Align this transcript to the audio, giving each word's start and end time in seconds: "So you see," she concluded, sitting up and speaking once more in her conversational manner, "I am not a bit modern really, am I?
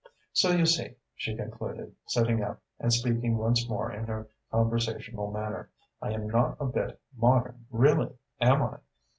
"So 0.33 0.49
you 0.49 0.65
see," 0.65 0.95
she 1.15 1.35
concluded, 1.35 1.93
sitting 2.07 2.41
up 2.41 2.59
and 2.79 2.91
speaking 2.91 3.37
once 3.37 3.69
more 3.69 3.91
in 3.93 4.05
her 4.05 4.27
conversational 4.49 5.29
manner, 5.31 5.69
"I 6.01 6.11
am 6.13 6.27
not 6.27 6.57
a 6.59 6.65
bit 6.65 6.99
modern 7.15 7.67
really, 7.69 8.17
am 8.39 8.63
I? 8.63 8.77